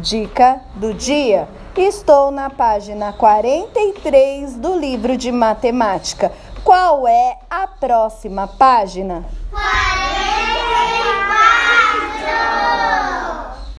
Dica 0.00 0.60
do 0.74 0.92
dia. 0.92 1.48
Estou 1.76 2.30
na 2.30 2.50
página 2.50 3.12
43 3.12 4.56
do 4.56 4.78
livro 4.78 5.16
de 5.16 5.32
matemática. 5.32 6.32
Qual 6.62 7.06
é 7.08 7.38
a 7.50 7.66
próxima 7.66 8.46
página? 8.46 9.24